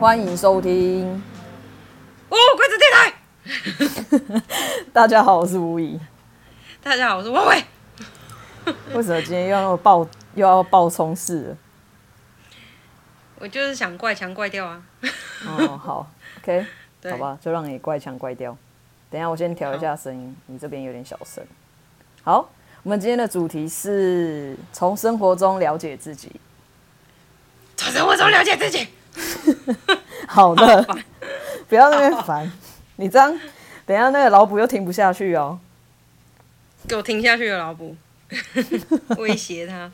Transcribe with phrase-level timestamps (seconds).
[0.00, 1.22] 欢迎收听
[2.30, 4.42] 哦，鬼子电台。
[4.94, 6.00] 大家好，我是吴仪。
[6.82, 7.62] 大家好，我是王伟。
[8.94, 11.56] 为什么今天又要爆又要爆冲式了？
[13.40, 14.82] 我就是想怪腔怪掉啊。
[15.46, 16.64] 哦，好，OK，
[17.10, 18.56] 好吧，就让你怪腔怪掉。
[19.10, 21.44] 等一下，我先调一下声音，你这边有点小声。
[22.22, 22.48] 好，
[22.84, 26.40] 我们今天的主题是从生活中了解自己。
[27.76, 28.88] 从生活中了解自己。
[30.26, 31.04] 好的，好烦
[31.68, 32.50] 不要那边烦。
[32.96, 33.30] 你这样，
[33.86, 35.58] 等一下那个老卜又停不下去哦。
[36.88, 37.94] 给我听下去了，老卜。
[39.18, 39.90] 威胁他。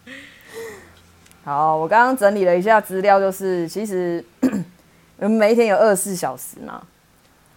[1.44, 4.24] 好，我刚刚整理了一下资料，就是其实
[5.18, 6.82] 我们每一天有二十四小时嘛，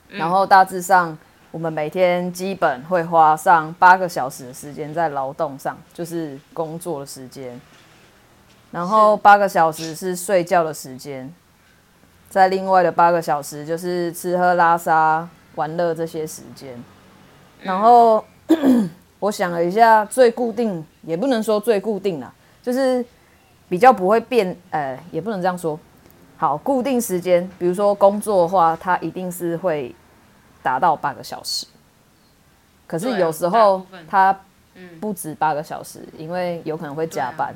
[0.08, 1.18] 然后大致上
[1.52, 7.60] 我们每天基本会花上八个小时的时间在劳动上，就是工作的时间，
[8.72, 11.34] 然后八个小时是睡觉的时间，
[12.30, 16.82] 在另外的八个小时就是吃喝拉撒玩乐这些时间，
[17.62, 18.24] 然后。
[19.20, 23.06] 我想了一下，最固定也不能说最固定啦，就是
[23.68, 25.78] 比较不会变，呃，也不能这样说。
[26.38, 29.94] 好，固定时间，比如说工作的话，它一定是会
[30.64, 31.68] 达到八个小时。
[32.88, 34.36] 可是有时候它
[35.02, 37.54] 不止八个小时，因为有可能会加班。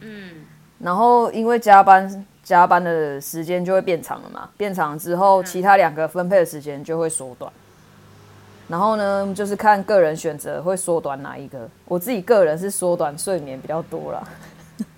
[0.00, 0.46] 嗯。
[0.82, 7.52] 然后因为加班，加班的时间就会变长了嘛，变长之后，其他两个分配的时间就会缩短。
[8.68, 11.68] 然后呢，就是看个人选择会缩短哪一个。
[11.84, 14.26] 我自己个人是缩短睡眠比较多啦，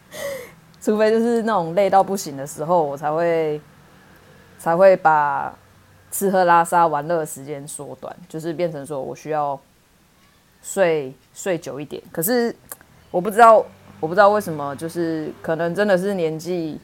[0.81, 3.61] 除非就是那种累到不行的时候，我才会
[4.59, 5.53] 才会把
[6.11, 9.59] 吃喝拉撒玩乐的时间缩短，就是变成说我需要
[10.63, 12.01] 睡睡久一点。
[12.13, 12.55] 可是
[13.11, 13.65] 我不知道，
[14.05, 16.79] 我不知道为什么，就是可能真的是年纪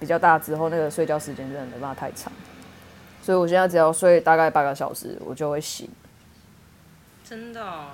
[0.00, 2.32] 比较大之后，那个睡觉时间真的没办法太长。
[3.22, 5.88] 所以我现在只要睡大概八个小时，我就会醒。
[7.22, 7.90] 真的哦？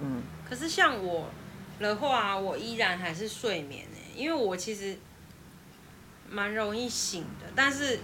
[0.00, 0.20] 嗯。
[0.50, 1.28] 可是像我
[1.78, 4.96] 的话，我依然还是睡眠呢，因为我其实
[6.28, 8.00] 蛮容易醒的，但是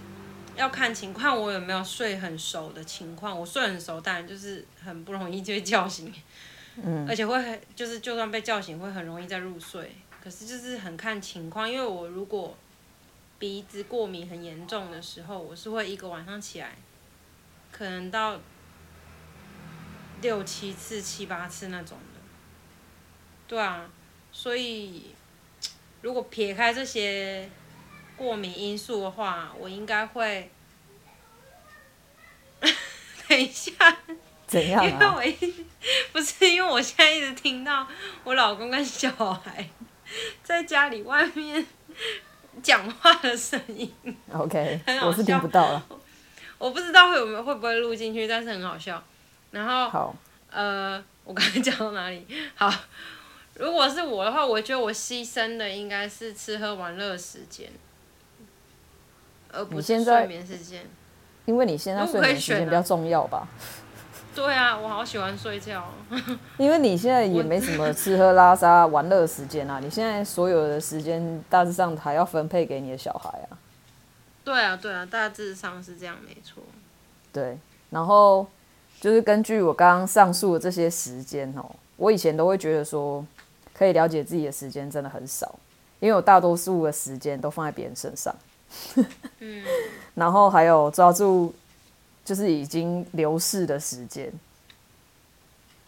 [0.55, 3.37] 要看情况，我有没有睡很熟的情况。
[3.37, 6.13] 我睡很熟，当然就是很不容易 就会叫醒，
[7.07, 9.95] 而且会很就是就算被叫醒，会很容易再入睡。
[10.23, 12.55] 可是就是很看情况，因为我如果
[13.39, 16.75] 鼻子过敏很严重的时候，我是会一个晚上起来，
[17.71, 18.39] 可能到
[20.21, 22.21] 六七次、七八次那种的。
[23.47, 23.89] 对啊，
[24.31, 25.15] 所以
[26.01, 27.49] 如果撇开这些
[28.15, 30.49] 过敏因素的话，我应该会。
[33.27, 33.71] 等一下。
[34.51, 34.87] 怎样啊？
[34.87, 35.65] 因为我一
[36.11, 37.87] 不是因为我现在一直听到
[38.23, 39.67] 我老公跟小孩
[40.43, 41.65] 在家里外面。
[42.61, 43.89] 讲话的声音
[44.29, 45.85] ，OK，我是听不到了。
[46.57, 49.01] 我不知道会有没有会不会录进去，但是很好笑。
[49.51, 50.15] 然后，好，
[50.51, 52.27] 呃，我刚才讲到哪里？
[52.55, 52.69] 好，
[53.55, 57.71] 如果是我的话，我觉得我牺牲的应该是吃喝玩乐时间，
[59.53, 60.85] 而不是睡眠时间。
[61.45, 63.47] 因为你现在睡眠时间比较重要吧？
[64.33, 65.83] 对啊，我好喜欢睡觉。
[66.57, 73.57] 因为你现在也没什么吃喝拉撒玩乐时间啊，你现在所有的时间大致上还要分配给你的小孩啊。
[74.43, 76.63] 对啊，对啊，大致上是这样，没错。
[77.33, 77.57] 对，
[77.89, 78.47] 然后
[78.99, 81.65] 就是根据我刚刚上述的这些时间哦，
[81.97, 83.25] 我以前都会觉得说，
[83.73, 85.53] 可以了解自己的时间真的很少，
[85.99, 88.33] 因为我大多数的时间都放在别人身上。
[89.39, 89.63] 嗯，
[90.15, 91.53] 然后还有抓住。
[92.23, 94.31] 就是已经流逝的时间，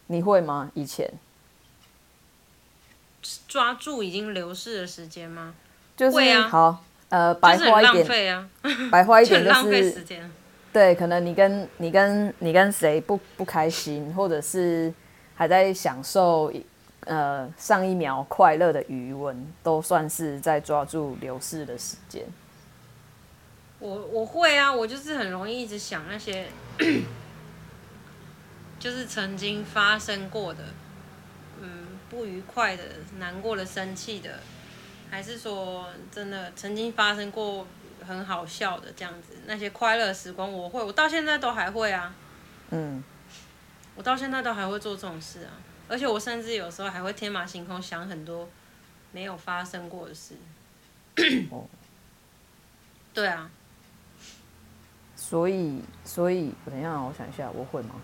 [0.08, 0.70] 你会吗？
[0.74, 1.12] 以前
[3.48, 5.54] 抓住已经流逝的时间吗？
[5.96, 6.48] 就是会啊。
[6.48, 8.50] 好，呃，白花一点，就是啊、
[8.90, 10.30] 白花一点就是浪费时间。
[10.72, 14.92] 对，可能你跟你跟你跟谁不不开心，或者是
[15.36, 16.52] 还在享受
[17.02, 22.26] 呃上一秒快乐的余温，都算是在抓住流逝的时间。
[23.84, 26.48] 我我会啊，我就是很容易一直想那些，
[28.80, 30.64] 就是曾经发生过的，
[31.60, 32.82] 嗯，不愉快的、
[33.18, 34.40] 难过的、生气的，
[35.10, 37.66] 还是说真的曾经发生过
[38.08, 42.14] 很好笑的这样子，那些快乐时光，我会，我到现在都还会啊，
[42.70, 43.04] 嗯，
[43.96, 45.52] 我到现在都还会做这种事啊，
[45.88, 48.48] 而且我甚至有时候还会天马行空想很多
[49.12, 50.36] 没有发生过的事，
[51.50, 51.66] 哦，
[53.12, 53.50] 对啊。
[55.34, 57.96] 所以，所以我等一下，我想一下，我会吗？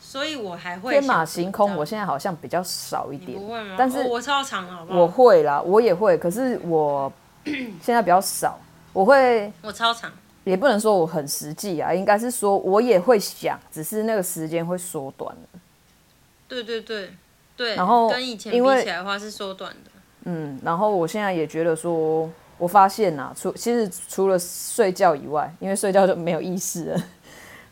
[0.00, 1.76] 所以我还会天马行空。
[1.76, 3.76] 我现在好像比较少一点，不会吗？
[3.78, 5.00] 但是、哦、我超常好不好？
[5.00, 6.16] 我会啦，我也会。
[6.16, 7.12] 可是我
[7.44, 8.58] 现在比较少，
[8.94, 10.10] 我会，我超长，
[10.44, 15.60] 也不能说我很实际啊，应该是说我也会想，只是那个时间会缩短了。
[16.48, 17.10] 对对对
[17.54, 19.90] 对，然后跟以前比起来的话是缩短的。
[20.24, 22.26] 嗯，然后我现在也觉得说，
[22.60, 27.04] 我发现呐、啊，除其实除了睡觉以外，因为睡觉就没有意识了，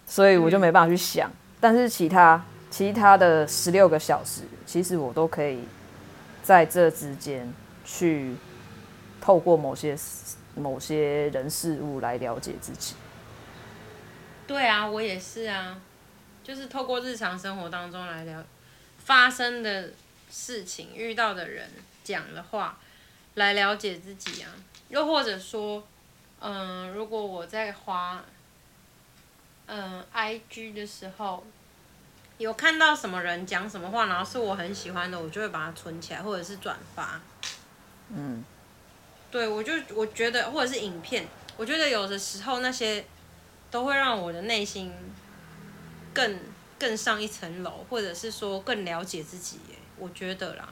[0.07, 1.29] 所以我就没办法去想。
[1.29, 5.61] 嗯、但是其他其他的十六个小时，其实我都可以
[6.43, 7.53] 在这之间
[7.85, 8.35] 去
[9.21, 9.95] 透过某些
[10.55, 12.95] 某些人事物来了解自己。
[14.47, 15.79] 对啊，我也是啊，
[16.43, 18.47] 就是透过日常生活当中来了
[19.05, 19.91] 发生的
[20.31, 21.69] 事情、遇到的人。
[22.05, 22.79] 讲的话
[23.35, 24.49] 来了解自己啊，
[24.89, 25.83] 又或者说，
[26.41, 28.23] 嗯、呃，如果我在滑，
[29.67, 31.45] 嗯、呃，IG 的时候，
[32.39, 37.21] 有看到什么人讲什么话，然后是我很喜欢的，我就会把它存起来，或者是转发。
[38.15, 38.45] 嗯，
[39.31, 41.27] 对，我就我觉得，或者是影片，
[41.57, 43.05] 我觉得有的时候那些
[43.71, 44.93] 都会让我的内心
[46.15, 46.41] 更
[46.79, 49.59] 更上一层楼，或者是说更了解自己。
[49.99, 50.69] 我觉得啦。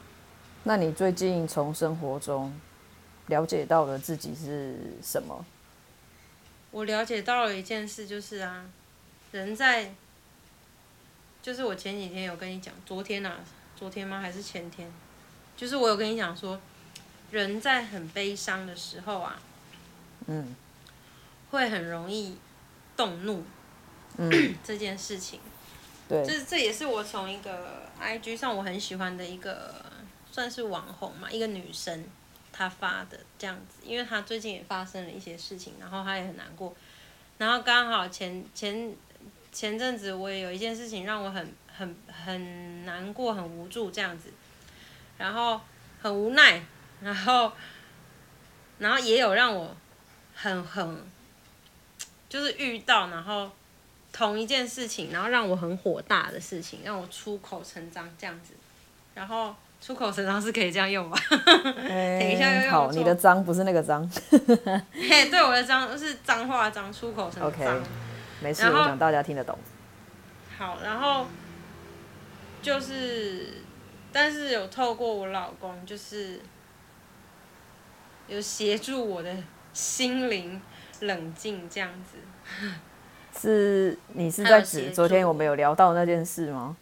[0.62, 2.58] 那你最近从生活中
[3.26, 5.44] 了解到了自己是什么？
[6.70, 8.64] 我了解到了一件事，就是啊，
[9.32, 9.94] 人在，
[11.42, 13.40] 就是我前几天有跟你讲，昨天啊，
[13.74, 14.20] 昨天吗？
[14.20, 14.92] 还是前天？
[15.56, 16.60] 就是我有跟你讲说，
[17.30, 19.40] 人在很悲伤的时候啊，
[20.26, 20.54] 嗯，
[21.50, 22.36] 会很容易
[22.96, 23.44] 动怒，
[24.18, 24.30] 嗯，
[24.62, 25.40] 这件事情，
[26.08, 29.84] 对，这这也是我从一个 IG 上我很喜欢的一个。
[30.28, 32.04] 算是网红嘛，一个女生，
[32.56, 36.74] 他发的这样子，因为他最近也发生了一些事情，然后他也很难过，
[37.36, 38.94] 然后刚好前前
[39.52, 44.32] 前阵子我也有一件事情让我很很很难过，很无助这样子，
[45.18, 45.60] 然后
[46.00, 46.62] 很无奈，
[47.02, 47.52] 然后
[48.78, 49.76] 然后也有让我
[50.34, 51.04] 很很
[52.30, 53.50] 就是遇到，然后
[54.12, 58.54] 同一件事情，然后让我很火大的事情，让我出口成章这样子，
[59.14, 59.54] 然后。
[59.80, 61.16] 出口成章是可以这样用吧？
[61.88, 64.08] 欸、 等一下又用好，你的脏不是那个脏。
[64.92, 67.48] 嘿，对，我的脏是脏话脏，出口成章。
[67.48, 67.82] OK，
[68.40, 69.56] 没事，我想大家听得懂。
[70.58, 71.26] 好，然后
[72.62, 73.62] 就是，
[74.12, 76.40] 但是有透过我老公，就是
[78.26, 79.32] 有协助我的
[79.72, 80.60] 心灵
[81.00, 82.18] 冷静这样子。
[83.38, 86.76] 是你是在指昨天我们有聊到那件事吗？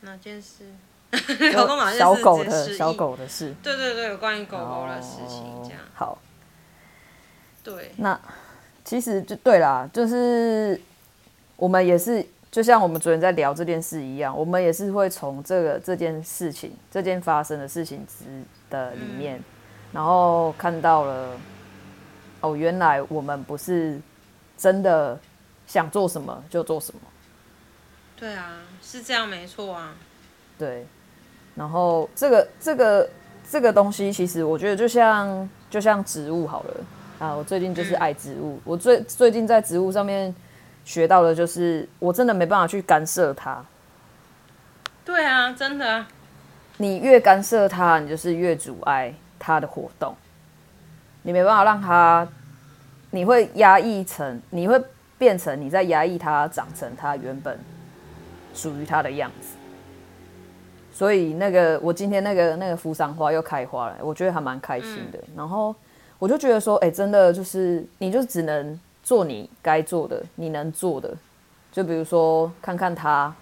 [0.00, 0.64] 哪件事？
[1.98, 5.78] 小狗的小狗的事，对对对，有关于狗狗的事情，这样。
[5.94, 6.18] 好。
[7.62, 7.92] 对。
[7.96, 8.20] 那
[8.84, 10.78] 其实就对啦，就是
[11.56, 18.24] 我们也是，就像我们昨天在聊这件事一样，我们也是会从这个这件事情、这件发生的事情之
[18.68, 19.44] 的里面，嗯、
[19.92, 21.30] 然后看到了，
[22.42, 23.98] 哦，原来我们不是
[24.58, 25.18] 真的
[25.66, 27.00] 想做什么就做什么。
[28.16, 29.94] 对啊，是这样，没错啊。
[30.58, 30.86] 对。
[31.54, 33.10] 然后这个这个
[33.48, 36.74] 这个东西，其实我觉得就像就像植物好了
[37.18, 37.34] 啊。
[37.34, 40.34] 我最近就是爱植物，我最最近在植物上面
[40.84, 43.64] 学到的就是，我真的没办法去干涉它。
[45.04, 46.04] 对啊，真的。
[46.78, 50.14] 你越干涉它，你就是越阻碍它的活动。
[51.22, 52.26] 你没办法让它，
[53.10, 54.82] 你会压抑成，你会
[55.16, 57.58] 变成你在压抑它长成它原本
[58.52, 59.56] 属于它的样子。
[60.94, 65.18] 所以那个，我今天那个那个扶桑花又开花了，我觉得还蛮开心的。
[65.36, 65.74] 然后
[66.20, 71.12] 我就觉得说，哎，真的就是，你就只能做你该做的，你能做的。
[71.72, 73.34] 就比如说看看它，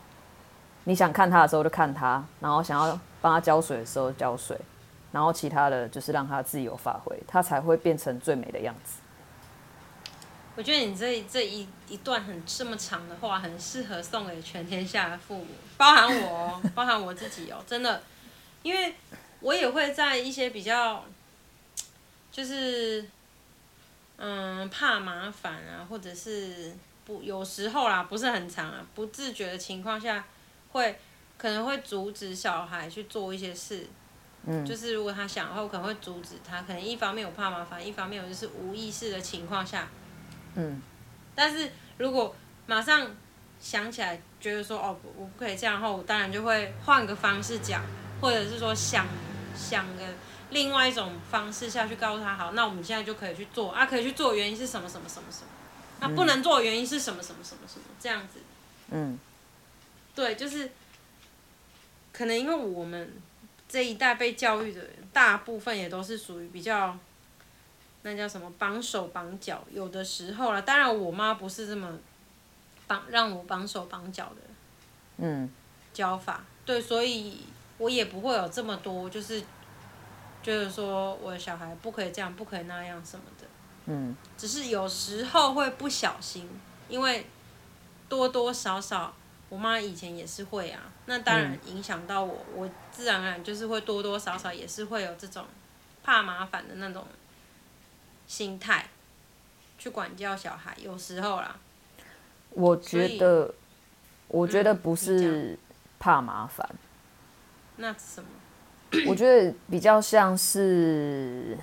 [0.85, 4.59] 你想看它的时候就看它，然后想要帮它浇水的时候浇水，
[5.13, 9.02] 然后其他的就是让它自由发挥，它才会变成最美的样子。
[10.55, 15.47] 我觉得你这这一一段很这么长的话，很适合送给全天下的父母，
[15.79, 18.03] 包含我哦，包含我自己哦，真的，
[18.63, 18.95] 因为
[19.41, 21.05] 我也会在一些比较，
[22.31, 23.09] 就是，
[24.19, 30.23] 嗯，怕麻烦啊，或者是不有时候啦，不是很长啊，不自觉的情况下，
[30.73, 30.99] 会
[31.39, 33.87] 可能会阻止小孩去做一些事，
[34.45, 39.89] 嗯，就是如果他想的话，我可能会阻止他，可能一方面我怕麻烦，一方面我就是无意识的情况下。
[40.55, 40.83] 嗯，
[41.35, 42.35] 但是如果
[42.67, 43.11] 马上
[43.61, 47.83] 想起来，觉得说哦，我不可以这样的话，我当然就会换个方式讲，
[48.21, 49.07] 或者是说想
[49.57, 50.03] 想个
[50.51, 55.49] 另外一种方式下去告诉他，好，那我们现在就可以去做啊，可以去做，原因是什么什么什么什么，
[56.01, 58.41] 那不能做原因是什么什么什么什么这样子。
[58.91, 59.19] 嗯，
[60.15, 60.71] 对，就是
[62.13, 63.13] 可能因为我们
[63.69, 66.99] 这一代被教育的人，大部分也都是属于比较。
[68.03, 71.99] 那叫什么绑手绑脚，有的时候啦，当然我妈不是这么
[72.87, 74.41] 绑让我绑手绑脚的，
[75.19, 75.51] 嗯，
[75.93, 77.39] 教法对，所以
[77.79, 79.43] 我也不会有这么多，就是
[80.43, 83.47] 就是说我的小孩不可以这样，不可以那样什么的，
[83.87, 86.49] 嗯，只是有时候会不小心，
[86.89, 87.27] 因为
[88.09, 89.15] 多多少少。
[89.49, 95.45] 我妈以前也是会啊，那当然影响到我，我自然而然就是会多多少少也是会有这种
[96.03, 97.07] 怕麻烦的那种
[98.33, 98.87] 心态
[99.77, 101.55] 去管教小孩，有时候啦。
[102.49, 103.53] 我觉得，
[104.29, 105.59] 我觉得不是
[105.99, 106.79] 怕麻烦，嗯、
[107.77, 108.29] 那什么？
[109.07, 111.59] 我觉得比较像是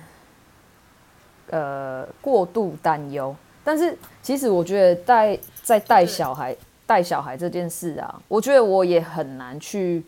[1.48, 3.34] 呃过度担忧，
[3.64, 6.56] 但是其实我觉得带在带小孩。
[6.86, 10.02] 带小孩这件事啊，我觉得我也很难去，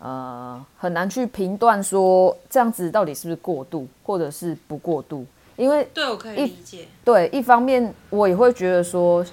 [0.00, 5.24] 呃，很难去评断说这样子到底是不是过度，或者是不过度。
[5.56, 6.86] 因为对，我可以理解。
[7.04, 9.24] 对，一方面我也会觉得说，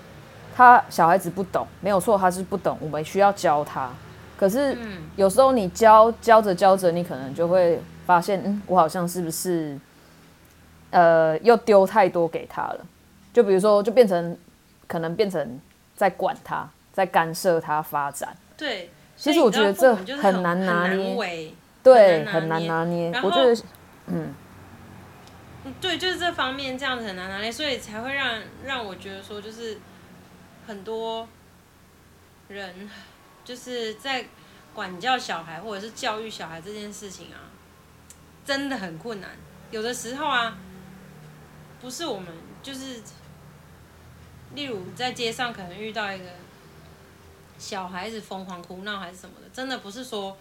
[0.56, 3.90] 他小孩子不懂，没有错，他是不懂，我们需要教他。
[4.38, 4.78] 可是
[5.16, 9.78] 有时候你教教着教着，你可能就会发现，嗯，我好像是不是，
[10.92, 12.80] 呃，又丢太多给他了？
[13.32, 14.38] 就比如说，就变成
[14.88, 15.60] 可能变成
[15.96, 16.70] 在管他。
[16.94, 18.88] 在干涉他发展，对，
[19.18, 21.52] 其实我觉得这很难拿捏，
[21.82, 23.12] 对，很难拿捏。
[23.24, 23.64] 我觉得，
[24.06, 24.32] 嗯，
[25.80, 29.78] 对，就是这方面这样子很难拿捏，所以才会让让我觉得说，就是
[30.68, 31.28] 很多
[32.48, 32.90] 人
[33.46, 34.26] 就是在
[34.74, 37.50] 管教小孩或者是教育小孩这件事情啊，
[38.46, 39.30] 真的很困难。
[39.72, 40.58] 有的时候啊，
[41.82, 42.28] 不是我们
[42.62, 43.02] 就是，
[44.54, 46.26] 例如在街上可能遇到一个。
[47.56, 50.36] 小孩子疯狂哭闹还是什么的，真的不是说，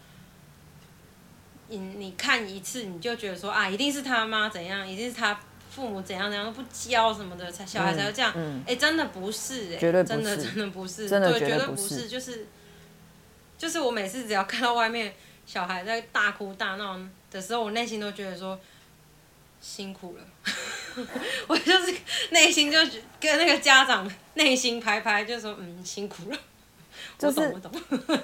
[1.68, 5.38] 你你看一次你就觉得说啊，一定是他妈怎样，一定是他
[5.70, 8.30] 父母怎样怎样不教什么的，才小孩才会这样。
[8.30, 12.46] 哎、嗯嗯欸，真的不是，哎，真的真的不是，真的对，绝对不是，就是
[13.56, 15.14] 就是我每次只要看到外面
[15.46, 16.98] 小孩在大哭大闹
[17.30, 18.58] 的时候，我内心都觉得说
[19.60, 20.24] 辛苦了，
[21.46, 21.94] 我就是
[22.30, 22.78] 内心就
[23.20, 26.38] 跟那个家长内心拍拍，就说嗯辛苦了。
[27.18, 28.18] 就是我懂， 我懂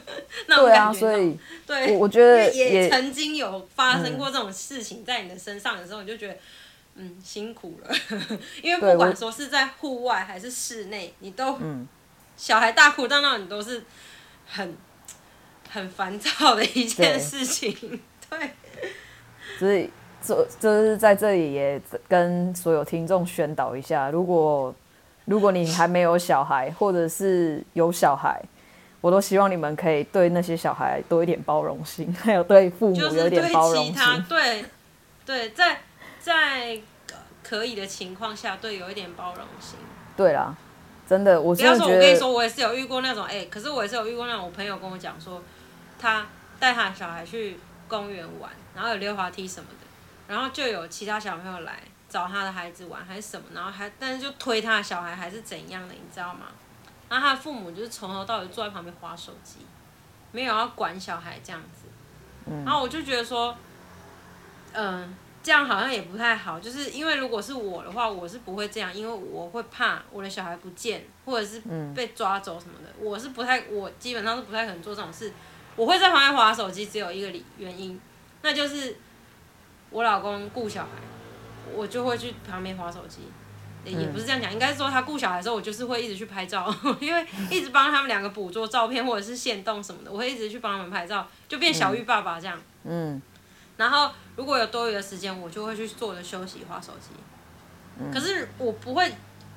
[0.46, 6.36] 对啊，所以对，我觉得也曾经有发生过这种事情在你的身上的时候，你就觉得
[6.96, 7.94] 嗯辛苦了，
[8.62, 11.56] 因为不管说是在户外还是室内，你都
[12.36, 13.84] 小孩大哭大闹，你都是
[14.46, 14.76] 很
[15.70, 18.00] 很烦躁的一件事情。
[18.28, 18.90] 对， 对。
[19.58, 19.90] 所以
[20.20, 24.74] 这就是在这里也跟所有听众宣导一下，如果
[25.26, 28.42] 如果你还没有小孩，或者是有小孩。
[29.00, 34.24] 我都希望你们可以对那些小孩多一点包容心， 还有对父母有一点包容心。
[34.28, 34.64] 对，
[35.24, 35.80] 对，在
[36.20, 36.80] 在
[37.42, 39.78] 可以的情况下，对有一点包容心。
[40.16, 40.54] 对啦，
[41.08, 41.78] 真的，我是觉得。
[41.78, 45.40] 不要说，我跟你说，我也是有遇过那种，哎、欸，可是我也是有遇过那种，我朋友跟我讲说，
[45.98, 46.26] 他
[46.58, 49.86] 带他的小孩去公园玩，然后有溜滑梯什么的，
[50.34, 51.74] 然后就有其他小朋友来
[52.08, 56.46] 找他的孩子玩，还是什么，然后还但是就推他的小孩，还是怎样的，你知道吗？
[57.08, 59.60] 然后他的父母就是从头到尾坐在旁边划手机，
[60.32, 61.88] 没有要管小孩这样子。
[62.64, 63.56] 然后我就觉得说，
[64.72, 66.58] 嗯，这样好像也不太好。
[66.58, 71.62] 就是因为如果是我的话，我是不会这样，因为我会怕我的小孩不见，或者是
[71.94, 72.90] 被抓走什么的。
[72.98, 75.32] 我是不太，我基本上是不太可能做这种事。
[75.76, 78.00] 我会在旁边划手机，只有一个理原因，
[78.42, 78.96] 那就是
[79.90, 80.90] 我老公顾小孩，
[81.74, 83.20] 我就会去旁边划手机。
[83.84, 92.60] 也不是这样讲，应该是说他顾小孩的时候，我就是会一直去拍照， 因为一直帮他们两个捕捉照片或者是现动什么的，我会一直去帮他们拍照，就变小玉爸爸这样。
[92.84, 93.20] 嗯。
[93.76, 97.10] 然后如果有多余的时间，我就会去坐着休息、划手机。
[97.98, 98.12] 嗯。
[98.12, 99.10] 可是我不会，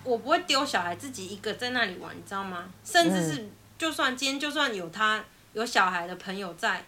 [0.03, 2.65] 我不会丢小孩自己一个在那里玩，你知道吗？
[2.85, 5.21] 甚至是就算今天就算有他
[5.53, 6.85] 有小孩的朋友在，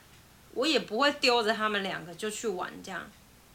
[0.53, 3.01] 我也不会丢着他们两个就去玩这样。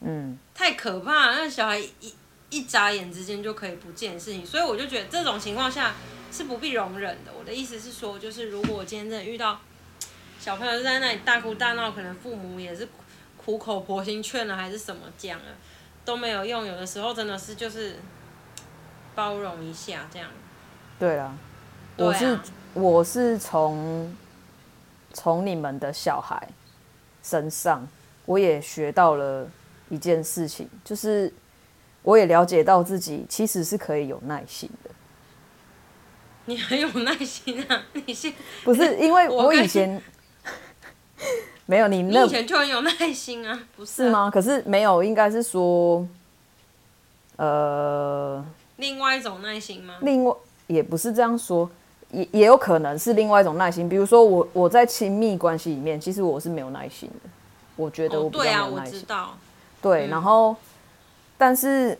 [0.01, 0.37] 嗯。
[0.53, 2.13] 太可怕了，那小孩一。
[2.49, 5.93] 一眨眼之间就可以不见的事情，所以我就觉得这种情况下
[6.31, 7.31] 是不必容忍的。
[7.37, 9.59] 我的意思是说，就是如果我今天真的遇到
[10.39, 12.87] 小朋友在那里大哭大闹，可能父母也是
[13.37, 15.45] 苦口婆心劝了，还是什么讲了
[16.03, 16.65] 都没有用。
[16.65, 17.97] 有的时候真的是就是
[19.13, 20.29] 包容一下这样。
[20.97, 21.37] 对啊，
[21.97, 22.39] 我是
[22.73, 24.15] 我是从
[25.13, 26.49] 从你们的小孩
[27.21, 27.87] 身上，
[28.25, 29.47] 我也学到了
[29.89, 31.31] 一件事情，就是。
[32.09, 34.89] 我也了解到自己其实是可以有耐心的。
[36.45, 37.83] 你很有耐心啊！
[37.93, 38.33] 你先
[38.65, 40.01] 不是因为我以前
[41.67, 44.31] 没有你那，你以前就很有耐心啊，不是，啊、是吗？
[44.31, 46.03] 可是没有，应该是说，
[47.35, 48.43] 呃，
[48.77, 49.93] 另外一种耐心吗？
[50.01, 50.35] 另外
[50.65, 51.69] 也不是这样说，
[52.09, 53.87] 也也有可能是另外一种耐心。
[53.87, 57.29] 比如说我我在亲密关系里面，其实我是没有耐心的。
[57.75, 59.37] 我觉得对啊，我知道。
[59.79, 60.57] 对，然后，嗯、
[61.39, 61.97] 但是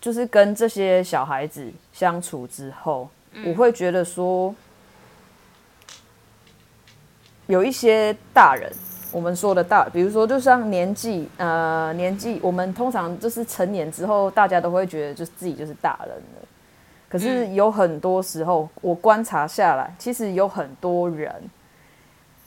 [0.00, 4.54] 就是跟这些小孩子相处之后，嗯、我会觉得说，
[7.48, 8.72] 有一些大人。
[9.10, 16.48] 我们说的大，比如说，就像年纪，呃，年纪，我们通常就是成年之后，大家都会觉得，就是自己就是大人了。
[17.10, 21.30] 可是有很多时候，我观察下来，其实有很多人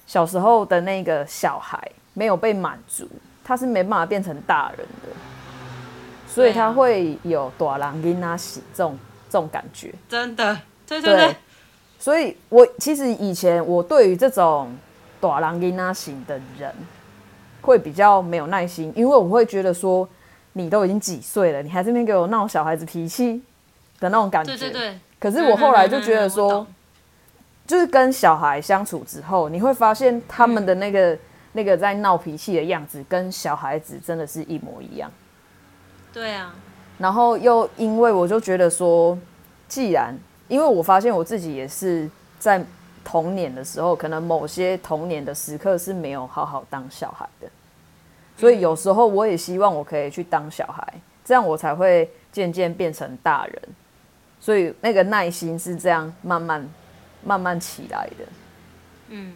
[0.08, 1.80] 小时候的那个小孩
[2.16, 3.08] 没有被满足，
[3.44, 5.10] 他是没办法变成大人的，
[6.36, 9.00] 所以他会有大人囡仔死这种
[9.30, 9.94] 这种感觉。
[10.08, 11.36] 真的，对对对。
[11.98, 14.70] 所以我其实以前我对于这种。
[15.18, 16.72] 大人囡仔型的人
[17.62, 20.08] 会比较没有耐心，因为我会觉得说，
[20.54, 23.42] 你都已经几岁了，你还在那边给我闹小孩子脾气
[24.00, 24.56] 的那种感觉。
[24.56, 25.00] 对对对。
[25.18, 26.68] 可是我后来就觉得说，
[27.66, 31.18] 就是跟小孩相处之后，你会发现他们的那个
[31.54, 35.10] 那个在闹脾气的样子，跟小孩子真的是一模一样。
[36.16, 36.52] 对啊。
[36.98, 39.16] 然后又因为我就觉得说，
[39.68, 40.18] 既然
[40.48, 42.66] 因为我发现我自己也是在。
[43.08, 47.48] 童年的时候，可能某些童年的时刻是没有好好当小孩的，
[48.36, 50.84] 所以有时候我也希望我可以去当小孩，
[51.24, 53.62] 这样我才会渐渐变成大人。
[54.42, 56.68] 所以那个耐心是这样慢慢
[57.24, 58.26] 慢慢起来的。
[59.10, 59.34] 嗯，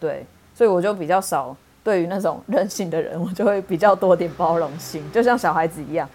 [0.00, 6.10] 对，所以我就比较少对于那种 任性的人，我就会比较多点包容心，就像小孩子一样，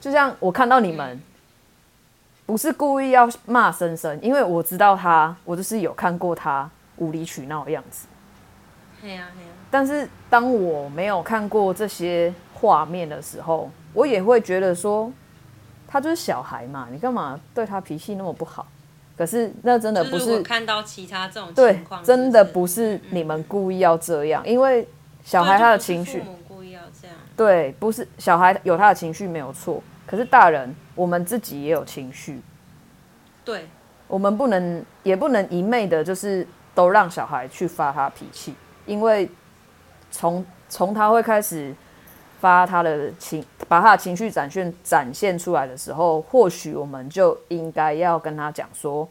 [0.00, 1.20] 就像我看到你们。
[2.46, 8.06] 不是故意要骂森森，因为我知道他，我就是有看过他无理取闹的样子。
[9.68, 15.12] 但是当我没有看过这些画面的时候，我也会觉得说，
[15.88, 18.64] 他就是小孩嘛，你干嘛对他脾气那么不好？
[19.18, 20.24] 可是那真的不是。
[20.36, 24.86] 是看到其他这种情况，对，真的不是你们故意要这样，嗯、因为
[25.24, 26.22] 小孩他的情绪。
[27.36, 30.74] 对，不是小孩有他的情绪没有错，可是大人。
[30.96, 32.40] 我们自己也有情绪，
[33.44, 33.66] 对，
[34.08, 38.54] 我们不能也不能一昧的，就是都让小孩去发他脾气，
[38.86, 39.28] 因为
[40.10, 41.74] 从从他会开始
[42.40, 49.06] 发他的情，把他的情绪展现展现出来的时候，或许我们就应该要跟他讲说，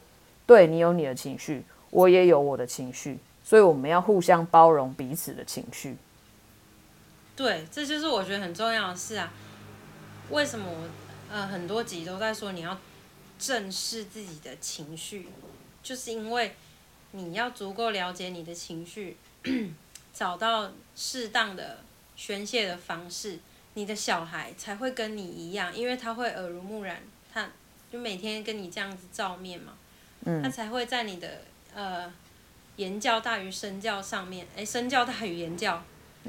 [0.47, 5.95] 对，你有你的情绪，我也有我的情绪，所以我们要互相包容彼此的情绪。
[7.35, 9.31] 对，这就是我觉得很重要的事啊，
[10.29, 10.87] 为什么我？
[11.27, 12.77] 呃，很多集都在说你要
[13.39, 15.27] 正视自己的情绪，
[15.81, 16.55] 就是因为
[17.11, 19.17] 你要足够了解你的情绪，
[20.13, 21.79] 找到适当的
[22.15, 23.39] 宣泄的方式，
[23.73, 27.01] 你的小孩才会跟你一样，因为他会耳濡目染，
[27.33, 27.49] 他
[27.91, 29.73] 就每天跟你这样子照面嘛，
[30.25, 31.41] 嗯，他才会在你的
[31.73, 32.13] 呃
[32.75, 35.83] 言教大于身教上面，哎，身教大于言教，嗯，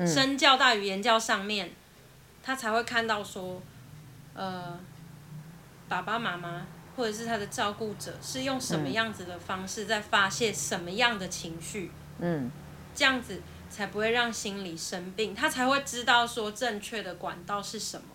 [0.05, 1.71] 身教大于言教上面，
[2.43, 3.63] 他才会看到说。
[4.39, 4.79] 呃，
[5.89, 11.91] 爸爸妈妈或者是他的照顾者是用什么样子的方式在发泄什么样的情绪？
[12.19, 12.51] 嗯，
[12.95, 18.09] 这样子才不会让心理生病，他才会知道说正确的管道是什么，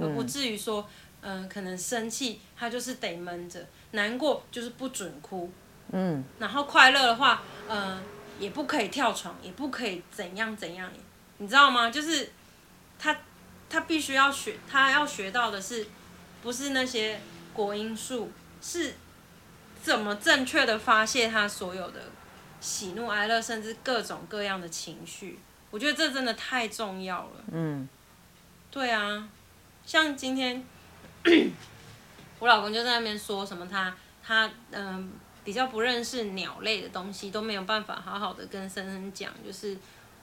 [0.00, 0.88] 而不至于说，
[1.20, 5.52] 嗯、呃，可能生气他就是得闷着，难过就是不准哭，
[5.92, 8.02] 嗯，然后快乐的话，嗯、呃，
[8.40, 10.90] 也不可以跳床，也不可以怎样怎样，
[11.38, 11.90] 你知道吗？
[11.90, 12.32] 就是
[12.98, 13.16] 他。
[13.68, 15.84] 他必须要学，他要学到的是，
[16.40, 17.20] 不是那些
[17.52, 18.30] 国音数，
[18.62, 18.94] 是
[19.82, 22.00] 怎么正确的发泄他所有的
[22.60, 25.40] 喜怒哀乐，甚至各种各样的情绪。
[25.72, 27.44] 我觉得这真的太重要了。
[27.50, 27.88] 嗯，
[28.70, 29.28] 对啊，
[29.84, 30.64] 像今天
[32.38, 39.76] 我老公就在那边说什么他，他他嗯比较不认识鸟类的东西，都没有办法好好的跟森森讲，就是。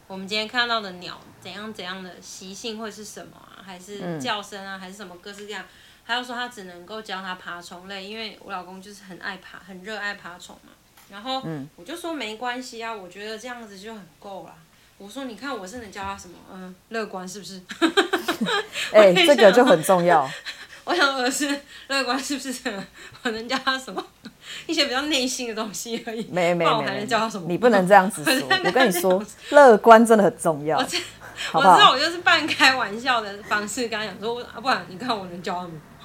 [0.07, 3.63] 我们今天看到的鸟怎样怎样的习性会是什么啊？
[3.65, 4.77] 还是叫声啊？
[4.77, 5.65] 还是什么各式各样？
[6.05, 10.71] 他又说他只能够教他爬虫类，因为我老公就是很爱爬，很热爱爬虫嘛。
[11.09, 11.41] 然后
[11.75, 14.53] 我就说没关系啊，我觉得这样子就很够了。
[14.97, 16.37] 我说你看我是能教他什么？
[16.51, 17.61] 嗯，乐观是不是？
[18.93, 20.29] 哎、欸，这个就很重要。
[20.85, 22.83] 我想说的是乐观是不是？
[23.23, 24.05] 我能教他什么？
[24.67, 26.25] 一些比较内心的东西而已。
[26.31, 27.45] 没没没，我还能教他什么？
[27.47, 28.47] 你不能这样子说。
[28.65, 30.77] 我跟你说，乐观真的很重要。
[30.77, 31.03] 我知道，
[31.53, 35.55] 我知道，我就是半开玩笑的方式跟他讲说，啊，不然你看我能教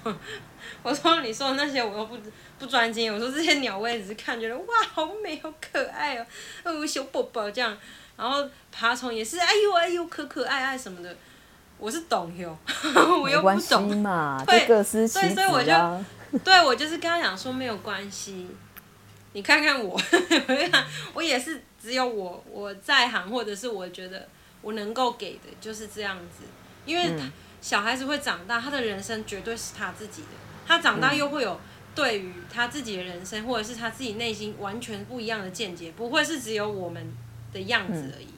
[0.05, 0.16] 他们。
[0.83, 2.16] 我说你说的那些我又不
[2.59, 3.12] 不专精。
[3.12, 6.27] 我说这些鸟我也只是看觉得哇，好美，好可爱哦，
[6.64, 7.77] 哦小宝宝这样。
[8.16, 11.16] 然后爬虫也是，哎呦哎呦，可可爱爱什么的。
[11.79, 12.57] 我是懂哟，
[13.23, 15.35] 我又不懂嘛，对，各司其职啊。
[15.35, 15.73] 所以我就
[16.45, 18.47] 对我就是跟他讲说没有关系，
[19.33, 20.01] 你看看我，
[21.14, 24.29] 我也是只有我我在行，或者是我觉得
[24.62, 26.45] 我能够给的就是这样子，
[26.85, 27.11] 因为
[27.61, 30.29] 小孩子会长大，他的人生绝对是他自己的，
[30.67, 31.61] 他长大又会有
[31.95, 37.12] 对于他自己的人生，或者是他自己内心完全不一样的见解，不会是只有我们
[37.53, 38.29] 的样子而已。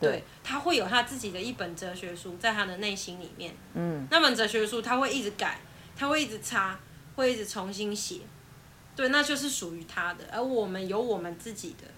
[0.00, 3.54] 对，他会有他自己的一本哲学书，在他的内心里面。
[3.74, 5.60] 嗯，那本哲学书他会一直改，
[5.96, 6.78] 他会一直擦，
[7.16, 8.20] 会一直重新写。
[8.96, 10.24] 对，那就是属于他的。
[10.32, 11.88] 而我们有我们自己的，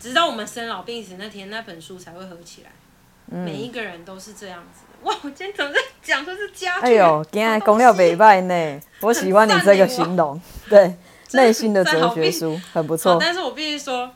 [0.00, 2.70] 直到我们生老病死那天，那本书才会合起来。
[3.30, 5.04] 嗯，每一个人都是这样子的。
[5.08, 6.80] 哇，我今天怎么在讲说是家？
[6.80, 8.80] 哎呦，今天讲了袂歹呢。
[9.00, 10.96] 我喜欢你这个形容，对，
[11.32, 13.16] 内心的哲学书很不错。
[13.20, 14.10] 但是我必须说。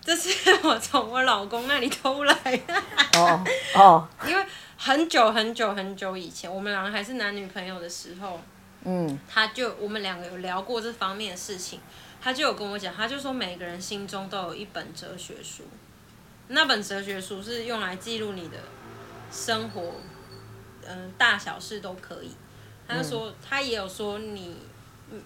[0.00, 0.30] 这是
[0.64, 2.74] 我从我老公那里偷来的。
[3.18, 4.42] 哦哦， 因为
[4.78, 8.40] 很久很久很久以前，我们两个还是男女朋友的时候，
[8.84, 11.80] 嗯，他就我们两个有聊过这方面的事情，
[12.20, 15.64] 他就有跟我讲，他就说每个人心中都有一本哲学书，
[16.48, 18.58] 那本哲学书是用来记录你的
[19.30, 19.94] 生活，
[20.86, 22.30] 嗯、呃，大小事都可以。
[22.86, 24.56] 他就说，他也有说你，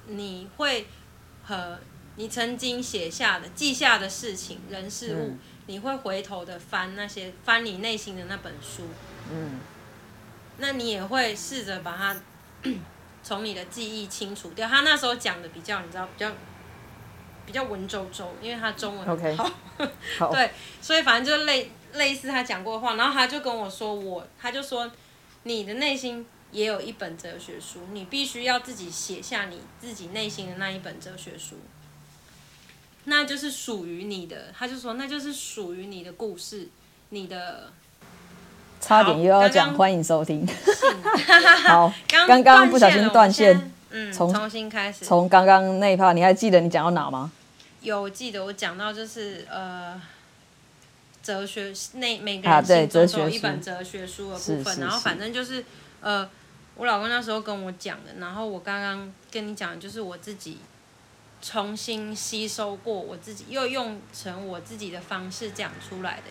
[0.07, 0.87] 你会
[1.45, 1.79] 和。
[2.15, 8.83] 你曾经写下的、记下的事情、人事物，嗯、你会回头的翻那些，翻你内心的那本书。
[9.31, 9.59] 嗯，
[10.59, 12.15] 那你也会试着把它
[13.23, 14.69] 从你的记忆清除掉。
[14.69, 16.33] 他那时候讲的比较，你知道，比较
[17.47, 19.45] 比较文绉绉，因为他中文很好。
[19.79, 19.89] Okay.
[20.19, 24.91] 好 对，所以反正就类类似他讲过的话，然后他就跟我说我，我他就说
[25.45, 31.57] 你的内心也有一本哲学书，你必须要自己写下你自己内心的那一本哲学书。
[33.05, 36.69] 那就是属于你的，他就说那就是属于你的故事，
[37.11, 37.73] 你的。
[38.83, 40.45] 差点又要讲，欢迎收听。
[41.69, 41.91] 好，
[42.27, 45.05] 刚刚不小心断线，嗯，从重新开始。
[45.05, 47.31] 从刚刚那一趴，你还记得你讲到哪吗？
[47.81, 50.03] 有记得，我讲到就是呃，
[51.23, 55.65] 哲学那每个人心中都有一本哲学书的部分，然后反正就是
[56.01, 56.29] 呃，
[56.75, 60.59] 我老公那时候跟我讲的，然后我刚刚跟你讲的就是我自己。
[61.45, 66.31] 重新吸收过我自己，又用成我自己的方式讲出来的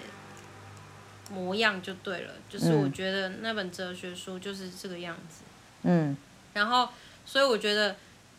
[1.31, 2.33] 模样就对了。
[2.49, 5.43] 就是我觉得那本哲学书就是这个样子。
[5.83, 6.15] 嗯。
[6.53, 6.89] 然后，
[7.25, 7.95] 所以我觉得，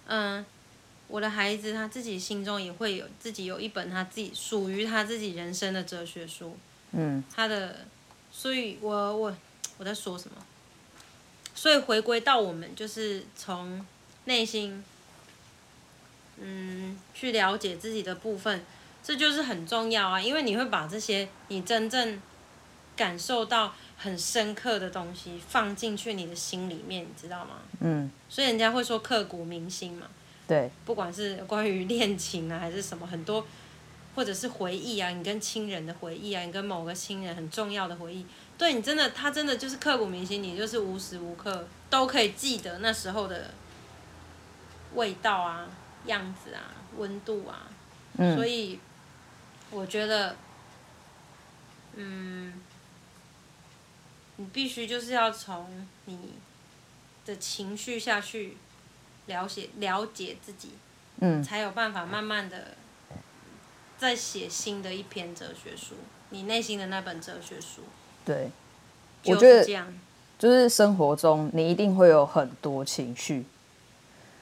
[0.06, 0.44] 嗯，
[1.08, 6.56] 我的孩子他自己心中也会有自己有一本他自己属于他自己人生的哲学书。
[6.92, 7.24] 嗯。
[7.34, 7.86] 他的，
[8.30, 9.36] 所以我我
[9.78, 10.36] 我在说什么？
[11.54, 13.84] 所以回归到我们就是从
[14.26, 14.84] 内心。
[16.44, 18.64] 嗯，去了解自己的部分，
[19.00, 20.20] 这就是很重要啊！
[20.20, 22.20] 因为你会把这些你真正
[23.02, 27.56] 感受到很深刻的东西放进去你的心里面，你知道吗？
[27.80, 28.08] 嗯。
[28.28, 30.06] 所以人家会说刻骨铭心嘛。
[30.46, 30.70] 对。
[30.84, 33.44] 不管是关于恋情啊，还是什么，很多
[34.14, 38.24] 或者是回忆啊，你跟亲人的回忆啊，你跟某个亲人很重要的回忆，
[38.56, 43.50] 对你真的，他真的就是刻骨铭心，你就是无时无刻都可以记得那时候的
[44.94, 45.66] 味道啊。
[46.06, 47.70] 样子啊，温度啊，
[48.18, 48.80] 嗯，所以
[49.70, 50.34] 我觉得，
[51.94, 52.52] 嗯，
[54.36, 56.32] 你必须就是要从你
[57.24, 58.56] 的情绪下去
[59.26, 60.70] 了解了解自己，
[61.20, 62.74] 嗯，才有办法慢慢的
[63.98, 65.94] 再写新的一篇哲学书，
[66.30, 67.82] 你内心的那本哲学书。
[68.24, 68.50] 对，
[69.26, 69.86] 我觉得这样，
[70.38, 73.44] 就是生活中你一定会有很多情绪。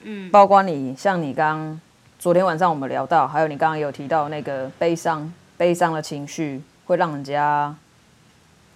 [0.03, 1.79] 嗯，包括你，像你刚
[2.19, 7.77] 昨天晚上我们聊到，还有你刚刚有提到那个悲伤，悲伤的情绪会让人家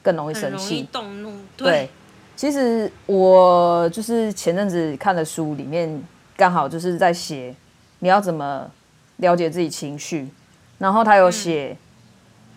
[0.05, 1.33] 更容易生气、动怒。
[1.57, 1.91] 对，对，
[2.37, 6.01] 其实我就是前阵子看的书里面，
[6.37, 7.53] 刚好就是在写
[7.99, 8.71] 你要怎么
[9.17, 10.29] 了解自己情绪，
[10.79, 11.77] 然后他有写，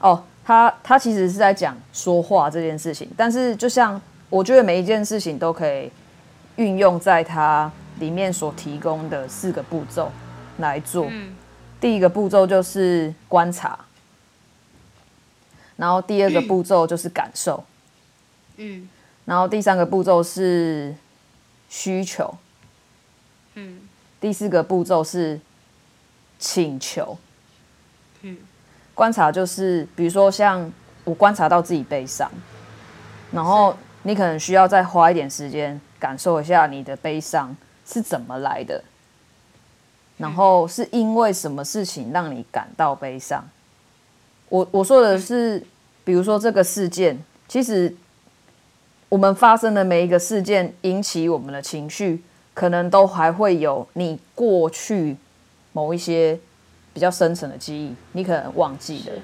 [0.01, 5.89] 嗯、哦，他他其实是在讲说话这件事情，但是就像我觉得每一件事情都可以
[6.57, 7.71] 运用在他。
[7.99, 10.12] 里面所提供的四个步骤
[10.60, 11.36] 来做，嗯，
[11.81, 13.75] 第一个步骤就是观察，
[15.77, 17.63] 然后第二个步骤就是感受，
[18.57, 18.89] 嗯，
[19.23, 20.93] 然后第三个步骤是
[21.69, 22.35] 需求，
[23.53, 23.79] 嗯，
[24.19, 25.39] 第四个步骤是
[26.37, 27.17] 请求，
[28.23, 28.37] 嗯，
[28.93, 30.69] 观察就是比如说像
[31.05, 32.29] 我观察到自己悲伤，
[33.31, 37.55] 然后你可能需要再花一点时间感受一下你的悲伤。
[37.89, 38.83] 是怎么来的？
[40.17, 43.41] 然后是因为什么事情让你感到悲伤？
[44.49, 45.62] 我我说的是，
[46.03, 47.93] 比如说这个事件，其实
[49.10, 52.21] 我们发生的每一个事件引起我们的情绪，
[52.53, 55.17] 可能都还会有你过去
[55.73, 56.39] 某一些
[56.93, 59.15] 比较深层的记忆，你可能忘记了，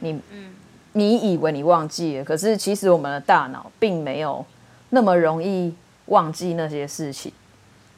[0.00, 0.54] 你，嗯，
[0.92, 4.44] 你以为你忘记了，可是其实我们的大脑并没有
[4.90, 5.74] 那么容易
[6.06, 7.32] 忘记那些事情，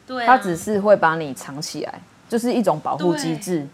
[0.07, 3.67] 对啊，它只是会把你藏起来，就是一种保护机制，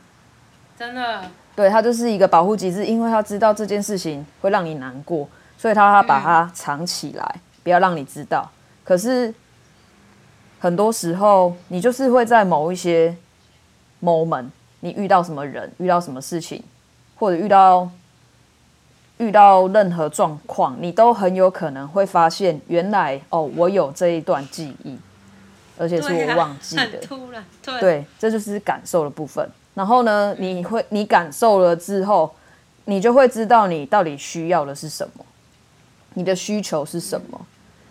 [0.78, 7.24] 真的，对，它就是一个保护机制，因为他知道这件事情会让你难过，所以他他把它藏起来。
[7.36, 8.46] 嗯不要让你知道，
[8.84, 9.32] 可是
[10.60, 13.16] 很多时候你就是会在某一些
[14.02, 14.44] moment，
[14.80, 16.62] 你遇到什么人，遇到什么事情，
[17.16, 17.88] 或者遇到
[19.16, 24.98] 遇到任何状况，你都很有可能会发现，原来哦，我有这一段记忆，
[25.78, 26.82] 而且是我忘记的。
[26.82, 29.48] 很突然，对，对，这就是感受的部分。
[29.74, 32.32] 然后呢，你会你感受了之后，
[32.84, 35.24] 你就会知道你到底需要的是什么，
[36.14, 37.40] 你的需求是什么。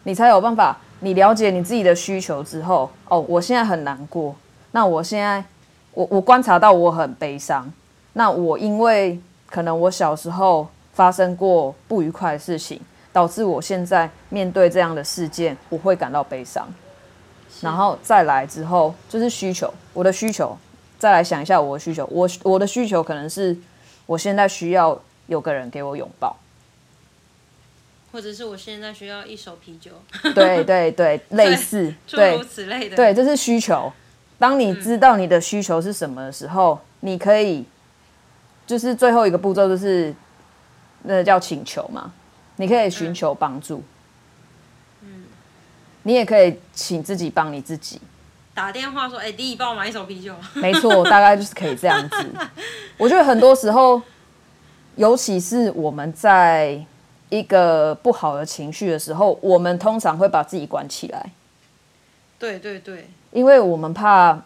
[0.05, 4.35] 你才有办法，你了解你自己的需求之后，哦，我现在很难过，
[4.71, 5.43] 那我现在，
[5.93, 7.71] 我我观察到我很悲伤，
[8.11, 9.17] 那我因为
[9.49, 12.81] 可能我小时候发生过不愉快的事情，
[13.13, 16.67] 导致我现在面对这样的事件，我会感到悲伤，
[17.61, 20.57] 然后再来之后就是需求，我的需求，
[21.03, 23.53] 再来想一下我的需求，我我的需求可能是
[24.05, 26.33] 我现在需要有个人给我拥抱。
[28.09, 29.91] 或者是我现在需要一手啤酒，
[30.33, 33.91] 对对 对，类似，诸如此类的，对，这是需求。
[34.39, 37.65] 当你知道你的需求是什么的时候，嗯、你可以，
[38.65, 40.15] 就是最后一个步骤就是，
[41.01, 42.13] 那、叫请求嘛，
[42.55, 43.83] 你可以寻求帮助，
[45.01, 45.25] 嗯，
[46.03, 47.99] 你也可以请自己帮你自己，
[48.53, 52.15] 打电话说，哎、欸，弟，帮我买一手啤酒， 没错，大概就是可以这样子。
[52.97, 54.01] 我觉得很多时候，
[54.95, 56.85] 尤其是我们在。
[57.29, 61.31] 一个不好的情绪的时候，我们通常会把自己关起来。
[62.37, 64.39] 对对对，因为我们怕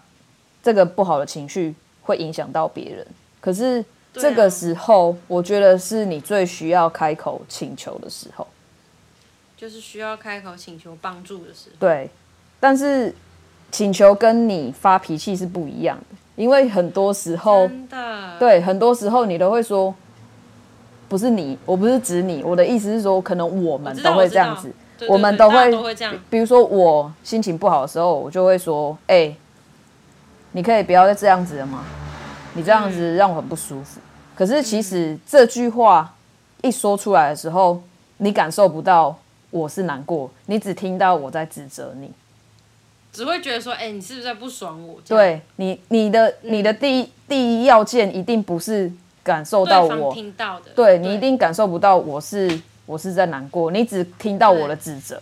[0.63, 3.05] 这个不好的情绪会影响到别人。
[3.41, 8.47] 可是这个时候，我觉得是你最需要开口请求的时候，
[9.57, 11.75] 就是需要开口请求帮助的时候。
[11.77, 12.09] 对，
[12.57, 13.13] 但是
[13.71, 17.69] 请求跟你发脾气是不一样的，因为很多时候，
[18.39, 19.93] 对，很多时候你都会说。
[21.09, 24.69] 不是你，我不是指你，我的意思是说，可能我们都会这样子，
[25.07, 26.13] 我，们都会，都会这样。
[26.29, 29.37] 比如说我心情不好的时候，我就会说：“哎、欸，
[30.51, 31.85] 你可以不要再这样子了吗？
[32.55, 34.01] 你这样子让我很不舒服。
[34.01, 34.03] 嗯”
[34.35, 36.13] 可是其实这句话
[36.61, 37.81] 一说出来的时候，
[38.17, 39.17] 你感受不到
[39.49, 42.11] 我是难过，你只听到我在指责你，
[43.11, 48.91] 只会觉得说：“哎、欸，你是不是在不爽我？”对你，你的你的第一第一要件一定不是。
[49.27, 55.21] 感受到我听到的，对，你一定感受不到我是我是在难过，你只听到我的指责，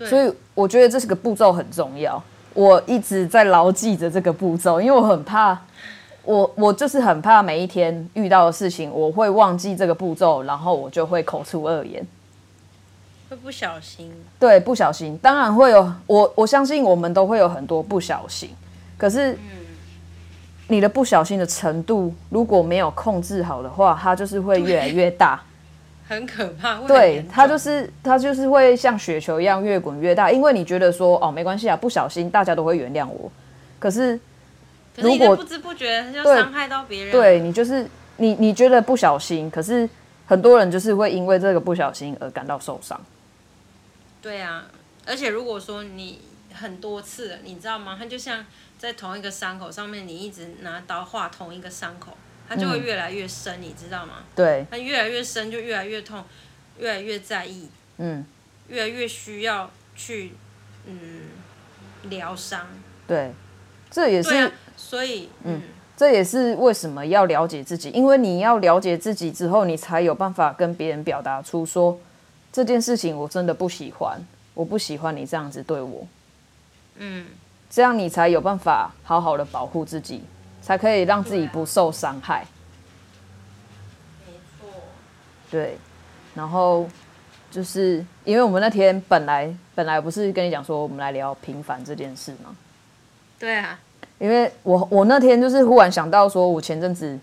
[0.00, 2.22] 所以我觉得这是个步骤很重要。
[2.52, 5.58] 我一直在牢记着这个步骤，因为我很怕，
[6.24, 12.06] 我我就是很怕每一天遇到的事情，我会忘记这个步骤，然后我就会口出恶言，
[13.28, 14.12] 会不小心。
[14.38, 18.50] 对，不小心，当然会有，我我相信我们都会有很多不小心，
[18.96, 19.32] 可是。
[19.32, 19.38] 嗯
[20.66, 25.38] 你的不小心的程度如果没有控制好的话，它就是会越来越大，
[26.08, 26.80] 很可怕。
[26.88, 30.32] 对，它就是它就是会像雪球一样越滚越大。
[30.32, 33.30] 因为你觉得说哦没关系啊，不小心大家都会原谅我。
[33.78, 34.18] 可是
[34.96, 39.86] 如果不知不觉就伤害到别人，对你就是你你觉得不小心，可是
[40.24, 42.98] 很多人就是会因为这个不小心而感到受伤。
[44.24, 44.64] 对啊，
[45.06, 46.20] 而且如果说你
[46.52, 47.94] 很多次，你知道吗？
[47.96, 48.44] 它就像。
[48.76, 52.14] 在同一个伤口上面，你一直拿刀划同一个伤口，
[52.46, 54.24] 它就会越来越深，嗯、你知道吗？
[54.34, 56.22] 对，它越来越深就越来越痛，
[56.78, 58.26] 越来越在意，嗯，
[58.68, 60.34] 越来越需要去
[60.84, 61.22] 嗯
[62.10, 62.66] 疗伤。
[63.06, 63.32] 对，
[63.90, 65.62] 这也是，啊、所以嗯，
[65.96, 71.98] 这也是为什么要了解自己，因为你要了解自己之后，你才有办法跟别人表达出说
[72.54, 76.06] 这件事情我真的不喜欢，我不喜欢你这样子对我，
[76.98, 77.26] 嗯。
[77.70, 80.22] 这样你才有办法好好的保护自己，
[80.62, 82.46] 才可以让自己不受伤害。
[84.24, 84.68] 没错。
[85.50, 85.76] 对，
[86.36, 86.88] 然后
[87.50, 92.54] 就是因为我们那天本来本来不是跟你讲说我们来聊平凡这件事吗？
[93.40, 93.76] 对啊。
[94.20, 97.18] 因为我我那天就是忽然想到说，我前阵子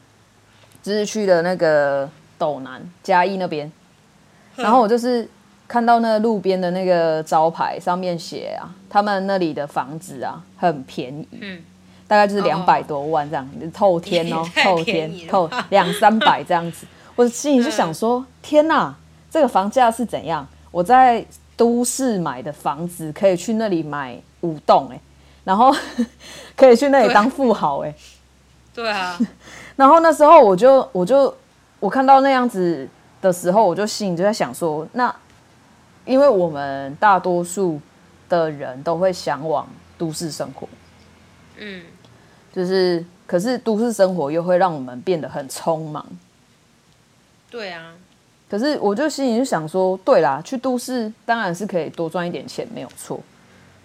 [0.83, 3.71] 就是去了那个斗南嘉义那边，
[4.62, 5.28] 然后我就是。
[5.67, 11.63] 看到那路边的那个招牌上面写啊，他们那里的房子啊很便宜，嗯，
[12.10, 16.86] 大概就是两百多万这样，哦、透天哦， 透天透两三百这样子。
[17.15, 18.93] 我心里就想说，天哪，
[19.30, 20.45] 这个房价是怎样？
[20.71, 25.00] 我在都市买的房子，可以去那里买五栋哎，
[25.45, 25.74] 然后
[26.58, 27.95] 可以去那里当富豪哎。
[28.74, 29.17] 对啊。
[29.78, 31.34] 然后那时候我就我就
[31.80, 32.86] 我看到那样子
[33.21, 35.13] 的时候，我就心里就在想说，那
[36.05, 37.79] 因为我们大多数
[38.27, 40.67] 的人都会向往都市生活，
[41.57, 41.84] 嗯，
[42.53, 46.05] 就是可是都市生活又会让我们变得很匆忙。
[47.49, 47.93] 对啊。
[48.49, 53.17] 可是我就心里就想说，对啦，去都市当然是可以多赚一点钱，没有错，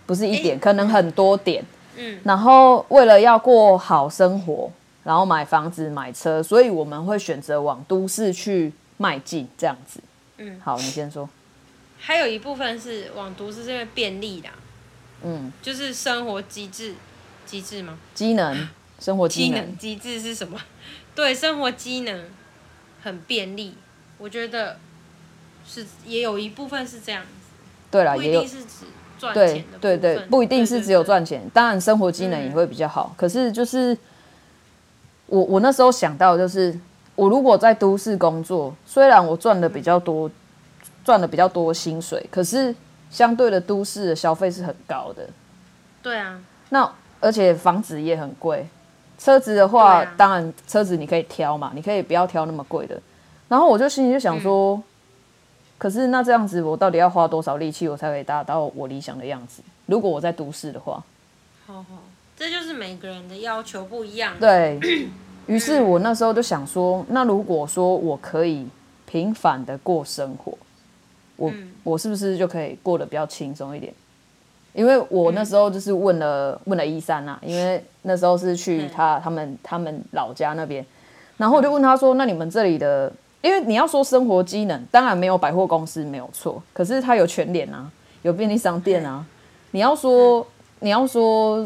[0.07, 1.65] 不是一点，欸、可能很多点。
[1.97, 2.19] 嗯。
[2.25, 4.69] 然后为了要过好生活，
[5.05, 10.01] 然后买房子、买车，所以我们会选择往都市去迈进，这样子。
[10.39, 10.61] 嗯。
[10.63, 11.29] 好，你先说。
[11.99, 14.49] 还有一部分是往都市这边便利的。
[15.23, 15.53] 嗯。
[15.63, 16.95] 就是生活机制，
[17.45, 17.99] 机制吗？
[18.15, 18.69] 机能，
[19.01, 19.77] 生活机能。
[19.79, 20.61] 机制是什么？
[21.15, 22.25] 对，生活机能
[23.03, 23.75] 很便利。
[24.19, 24.79] 我觉得
[25.67, 27.29] 是也有一部分是这样子，
[27.91, 28.87] 对啦，也有是指
[29.19, 33.13] 赚钱的对对对，不一定是只有赚钱，当然生活机能也会比较好。
[33.13, 33.97] 嗯、可是就是
[35.27, 36.79] 我我那时候想到，就是
[37.17, 40.31] 我如果在都市工作，虽然我赚的比较多，
[41.05, 42.75] 赚的比较多薪水，可是
[43.11, 45.27] 相对的都市的消费是很高的。
[46.03, 48.67] 对啊，那而且房子也很贵，
[49.19, 53.01] 车子的话，啊、当然车子你可以挑嘛，你可以不要挑那么贵的。
[53.49, 54.83] 然后我就心里就想说，嗯、
[55.79, 59.63] 可是那这样子，我到底要花多少力气，我才可以达到我理想的样子？
[59.87, 61.03] 如果我在都市的话，
[61.67, 61.85] 好好，
[62.37, 64.35] 这就是每个人的要求不一样。
[64.39, 64.79] 对，
[65.47, 68.67] 于是，我那时候就想说，那如果说我可以
[69.07, 70.57] 平凡的过生活，
[71.37, 73.93] 我、嗯、我是不是就可以过得比较轻松一点？
[74.73, 80.85] 因为我那时候就是问了、嗯、问了一三啊，因为那时候是去他他们他们老家那边，
[81.37, 83.13] 然后我就问他说，那你们这里的。
[83.43, 87.89] 因为你要说生活机能，当然没有百货公司没有错，可是它有全联啊，
[88.23, 89.25] 有便利商店啊。
[89.71, 90.45] 你要说
[90.81, 91.65] 你要说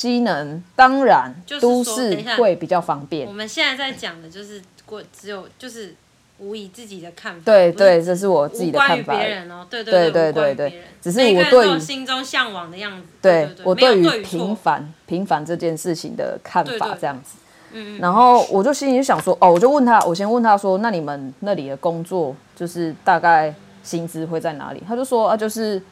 [0.00, 3.28] 机能，当然都市会比较方便。
[3.28, 5.94] 我们现在在讲的就是过，只有就是
[6.38, 7.42] 无以自己的看法。
[7.44, 9.14] 对对，这是我自己的看法。
[9.14, 13.06] 别人哦，对对对对对，只是我对于心中向往的样子。
[13.20, 17.36] 对我对于平凡平凡这件事情的看法，这样子。
[17.72, 24.82] 嗯然后我就心里就想说，哦，我就问他，我先问他说，那你们那里的工作就是大概薪资会在哪里？
[24.88, 25.82] 他就说啊，就是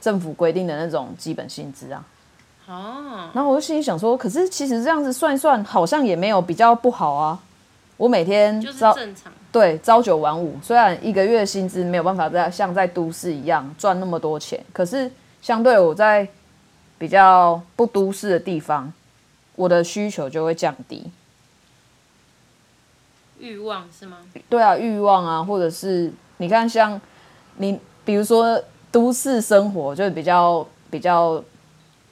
[0.00, 2.04] 政府规定的那种基本薪资啊。
[2.66, 3.30] 哦。
[3.32, 7.38] 然后我就心里想说，可是其实这样子算一算，好像也没有比较不好啊。
[7.96, 16.28] 我每天朝正常对朝九晚五，虽然一个月薪资没有办法在像在都市一样赚那么多钱，可是相对我在
[16.98, 18.92] 比较不都市的地方，
[19.54, 21.10] 我的需求就会降低。
[23.38, 24.18] 欲望是吗？
[24.48, 27.00] 对啊，欲望啊，或者是你看，像
[27.56, 31.42] 你比如说都市生活，就比较比较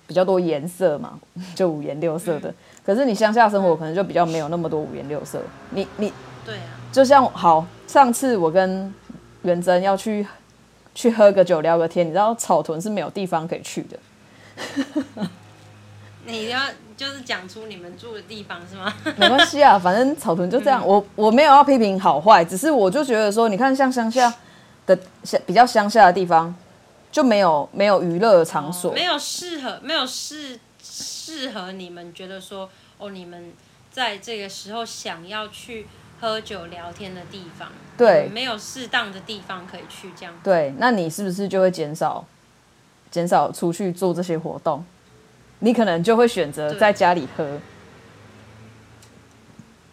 [0.07, 1.19] 比较多颜色嘛，
[1.55, 2.49] 就五颜六色的。
[2.51, 5.41] 嗯、可是你乡下生活可能就比较没有那么多五颜六色。
[5.71, 6.13] 你你
[6.45, 8.93] 对啊，就像好，上次我跟
[9.43, 10.27] 元珍要去
[10.95, 13.99] 去喝个酒聊个天，你知道草屯是没有地方可以去的。
[16.27, 16.61] 你要。
[16.97, 18.95] 就是讲出你们住的地方是吗？
[19.19, 20.81] 没关系啊，反正草屯就这样。
[20.81, 24.33] 嗯、我我没有要批评好坏，只是我就觉得说，你看像乡下
[24.87, 26.55] 的乡比较乡下的地方，
[27.15, 33.53] 就没有没有娱乐场所，哦、没有适合没有适适合你们觉得说哦，你们
[33.93, 35.87] 在这个时候想要去
[36.21, 40.35] 喝酒聊天的地方，对，没有适当的地方可以去这样。
[40.43, 42.27] 对，那你是不是就会减少
[43.13, 44.85] 减少出去做这些活动？
[45.61, 47.61] 你可能就会选择在家里喝，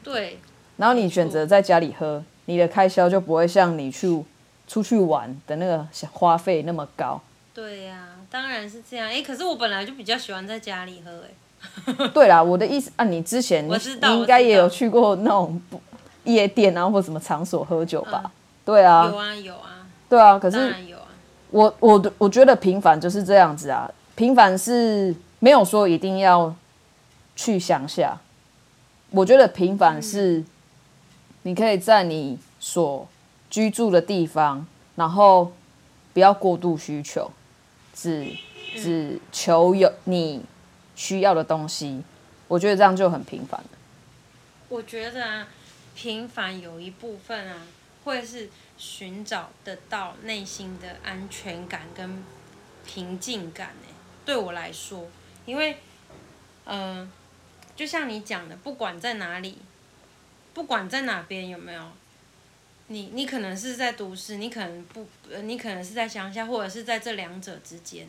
[0.03, 0.39] 对。
[0.77, 4.25] 然后你选择在家里喝，你的开销就不会像你去
[4.71, 7.19] 出去玩的那个花费那么高。
[7.53, 9.09] 对呀、啊，当然是这样。
[9.09, 12.07] 哎，可是我本来就比较喜欢在家里喝，哎。
[12.13, 13.73] 对啦，我的意思啊，你之前你
[14.17, 15.61] 应该也有去过那种
[16.23, 18.21] 夜店啊，或什么场所喝酒吧？
[18.23, 18.31] 嗯、
[18.63, 19.85] 对啊，有啊有啊。
[20.07, 20.73] 对啊，可是。
[21.49, 25.13] 我我我觉得平凡就是这样子啊，平凡是。
[25.43, 26.53] 没有说一定要
[27.35, 28.15] 去乡下，
[29.09, 30.43] 我觉得平凡是，
[31.41, 33.07] 你可以在你所
[33.51, 35.53] 居住的地方，然后
[36.13, 37.31] 不要过度需求，
[37.93, 38.35] 只
[38.75, 40.43] 只求有你
[40.95, 42.01] 需要的东西，
[42.47, 43.69] 我觉得这样就很平凡了。
[44.69, 45.47] 我觉得啊，
[45.93, 47.67] 平凡有一部分啊，
[48.05, 52.23] 会是寻找得到内心的安全感跟
[52.85, 53.75] 平静感。
[54.25, 55.07] 对我来说。
[55.43, 55.75] 因为，
[56.65, 57.09] 嗯、呃，
[57.75, 59.57] 就像你讲的，不管在哪里，
[60.53, 61.81] 不管在哪边有没有，
[62.91, 68.07] 你你可能是在都市，你可能不，呃，你可能是在乡下，或者是在这两者之间。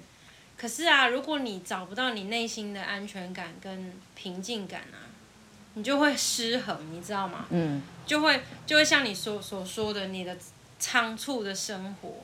[0.57, 5.07] 可是啊，如果你找不到你内心的安全感跟平静感啊，
[5.75, 7.47] 你就会失衡，你知道吗？
[7.51, 7.81] 嗯。
[8.05, 10.37] 就会就会像你所所说的，你的
[10.81, 12.17] 仓促的生活，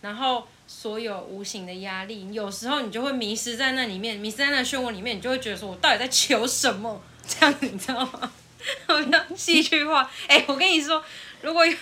[0.00, 7.00] 然后所有无形的压力，有时候你就会迷失在那里面，迷失在那漩涡里面，你就会觉得说，我到底在求什么？
[7.28, 8.32] 这样子你知道吗？
[8.88, 11.04] 我讲戏剧化，哎、欸，我跟你说，
[11.42, 11.74] 如果有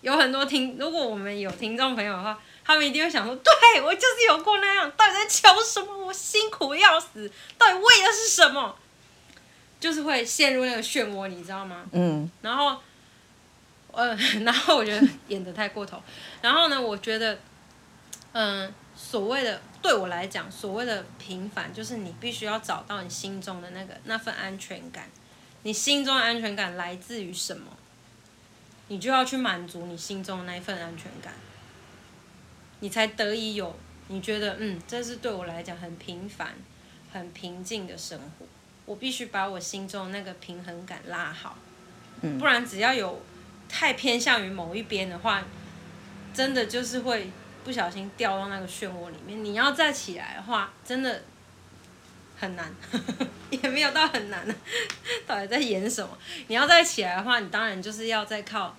[0.00, 6.06] 有很多听，如果我们有听众朋友的话，他们一定会想说，对，我就是有过那样，到底在求什么？
[6.06, 8.76] 我辛苦要死，到底为的是什么？
[9.80, 11.84] 就是会陷入那个漩涡，你知道吗？
[11.92, 12.76] 嗯，然后。
[13.96, 14.12] 呃，
[14.44, 16.02] 然后我觉得演的太过头。
[16.42, 17.38] 然后呢，我觉得，
[18.32, 25.08] 嗯、呃，所谓的对我来讲，所谓的平凡，就是你必须要找到你心中的那个那份安全感。
[25.62, 27.70] 你心中的安全感来自于什么？
[28.88, 31.32] 你就要去满足你心中的那一份安全感，
[32.80, 33.74] 你才得以有
[34.08, 36.54] 你觉得，嗯，这是对我来讲很平凡、
[37.12, 38.46] 很平静的生活。
[38.86, 41.56] 我必须把我心中那个平衡感拉好，
[42.38, 43.22] 不然只要有。
[43.66, 45.42] 太偏向于某一边的话，
[46.32, 47.28] 真的就是会
[47.64, 49.42] 不小心掉到那个漩涡里面。
[49.42, 51.22] 你要再起来的话，真的
[52.44, 52.72] 很难，
[53.50, 54.46] 也没有到很难。
[55.26, 56.16] 到底在演什么？
[56.46, 58.76] 你要再起来的话，你当然就是要再靠，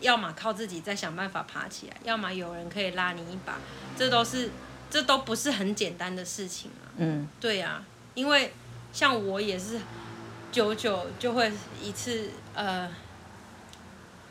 [0.00, 3.58] 要么靠自己再想办法爬起来，要么有人可以拉你一把。
[3.96, 4.50] 这都是，
[4.90, 6.84] 这都不是很简单的事情啊。
[6.96, 7.84] 嗯，对啊，
[8.14, 8.52] 因为
[8.92, 9.78] 像我也是，
[10.50, 11.52] 久久就会
[11.82, 12.90] 一次呃。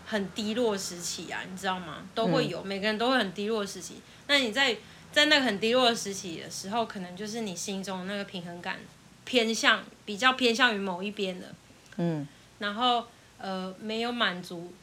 [0.03, 2.03] 很低落时期啊，你知道吗？
[2.13, 4.01] 都会有，嗯、每个人都会很低落时期。
[4.27, 4.75] 那你在
[5.11, 8.79] 在那个很低落的时期的时候，可能就是你心中的那个平衡感
[9.25, 11.53] 偏向比较偏向于某一边的，
[11.97, 12.27] 嗯，
[12.59, 13.05] 然后
[13.37, 14.73] 呃没有满足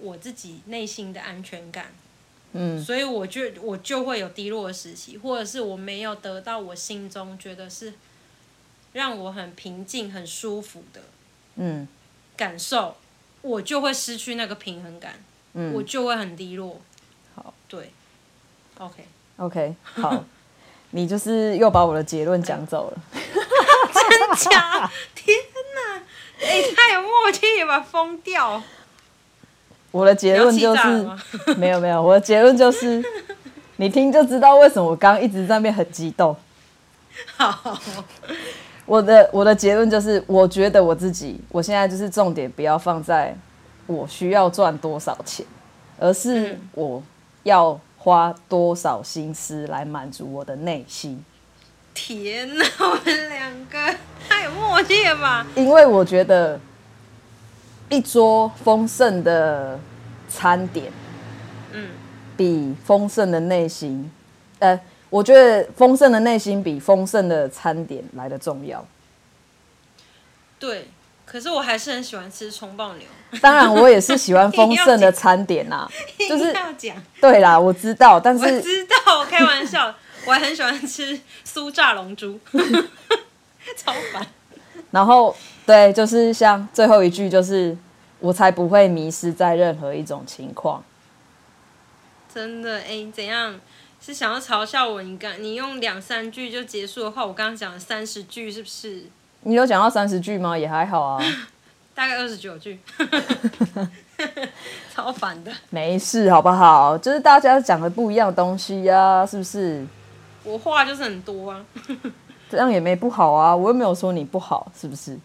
[0.00, 1.92] 我自己内心的安全感，
[2.52, 7.94] 嗯，所以我就我就会有低落的时期，或者是我没有得到我心中觉得是
[8.92, 11.00] 让我很平静、很舒服的，
[11.56, 11.88] 嗯，
[12.36, 12.96] 感受。
[13.40, 15.18] 我就会失去那个平衡感，
[15.54, 16.80] 嗯，我就会很低落。
[17.34, 17.90] 好，对
[18.78, 19.04] ，OK，OK，、
[19.48, 20.24] okay, 好，
[20.90, 22.98] 你就是又把我的结论讲走了，
[23.92, 24.90] 真假？
[25.14, 25.36] 天
[25.74, 26.02] 哪，
[26.40, 28.62] 哎、欸，太有默契了吧，疯掉！
[29.90, 31.08] 我的结论就是，
[31.58, 33.02] 没有没有，我的结论就是，
[33.76, 36.34] 你听就知道为什么我刚刚一直在那边很激动。
[37.36, 37.78] 好，好。
[38.84, 43.34] 我的我的结论就是，我觉得我自己，我现在就是重点不要放在
[43.86, 45.46] 我需要赚多少钱，
[45.98, 47.02] 而是我
[47.44, 51.24] 要花多少心思来满足我的内心。
[51.94, 53.96] 天哪，我们两个
[54.28, 55.46] 太有默契了吧？
[55.54, 56.58] 因为我觉得
[57.88, 59.78] 一桌丰盛的
[60.28, 60.90] 餐点，
[61.72, 61.90] 嗯，
[62.36, 64.10] 比丰盛的内心，
[64.58, 64.80] 呃。
[65.12, 68.82] 我觉得丰盛的内心比丰盛的餐点来的重要。
[70.58, 70.88] 对，
[71.32, 73.06] 可是我还是很喜欢吃葱爆牛。
[73.40, 75.88] 当然，我也是喜欢 丰盛的餐点呐，
[76.28, 76.54] 就是
[77.18, 79.94] 对啦，我知道，但是我知道，我开玩笑，
[80.26, 82.38] 我还很喜欢吃酥炸龙珠，
[83.74, 84.26] 超烦。
[84.90, 87.74] 然后，对，就是像最后一句，就是
[88.20, 90.84] 我才不会迷失在任何一种情况。
[92.32, 93.58] 真的，哎，怎样？
[94.04, 95.00] 是想要嘲笑我？
[95.00, 99.04] 你刚你用两三句就结束的话，我刚刚讲了三十句，是不是？
[99.44, 100.56] 你有讲到三十句吗？
[100.56, 101.22] 也还好啊，
[101.94, 102.78] 大概二十九句，
[104.94, 105.50] 超烦的。
[105.70, 106.96] 没事，好不好？
[106.98, 109.84] 就是大家讲的不一样的东西呀、啊，是不是？
[110.44, 111.64] 我话就是很多啊，
[112.48, 115.18] 这样也没不好啊，我又没有说你不好，是不是？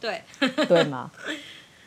[0.00, 0.22] 对，
[0.68, 1.10] 对吗？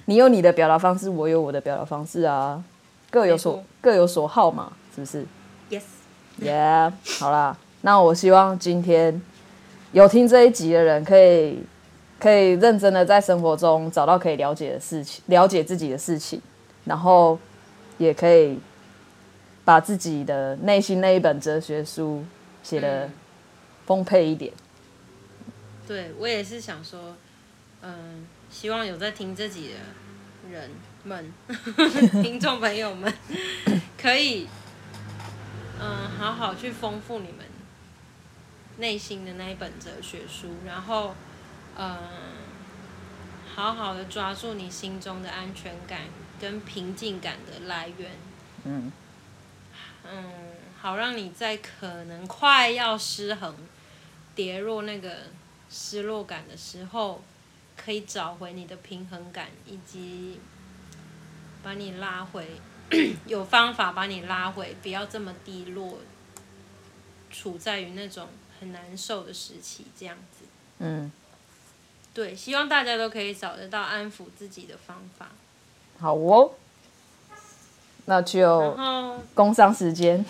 [0.05, 2.61] 你有你的表达方式，我有我的表达方式啊，
[3.09, 5.25] 各有所各有所好嘛，是不是
[5.69, 9.21] ？Yes，Yeah，好啦，那我希望今天
[9.93, 11.59] 有听这一集的人，可以
[12.19, 16.41] 可以认真的在生活中找到可以了解的事情，了解自己的事情，
[16.85, 17.37] 然后
[17.99, 18.57] 也可以
[19.63, 22.25] 把自己的内心那一本哲学书
[22.63, 23.07] 写的
[23.85, 24.51] 丰沛一点。
[25.45, 25.51] 嗯、
[25.87, 27.15] 对，我也是想说，
[27.83, 30.71] 嗯，希望有在听这集的人
[31.03, 31.31] 们，
[32.23, 33.13] 听众朋友们，
[33.95, 34.47] 可以。
[35.79, 37.39] 嗯，好好去丰富你们
[38.77, 41.15] 内心的那一本哲学书，然后，
[41.77, 41.97] 嗯，
[43.55, 46.01] 好好的抓住你心中的安全感
[46.39, 48.11] 跟平静感的来源。
[48.63, 48.91] 嗯，
[50.03, 50.31] 嗯，
[50.81, 53.55] 好让你在可能快要失衡、
[54.33, 55.17] 跌落那个
[55.69, 57.23] 失落感的时候，
[57.77, 60.39] 可以找回你的平衡感，以及
[61.61, 62.47] 把你拉回，
[63.27, 65.99] 有方法把你拉回，不要这么低落，
[67.31, 68.27] 处在于那种
[68.63, 70.45] 很难受的时期，这样子。
[70.79, 71.11] 嗯，
[72.13, 75.27] 对，希望大家都可以找得到安抚自己的方法。
[75.99, 76.51] 好哦，
[78.05, 78.77] 那就
[79.33, 80.25] 工商时间。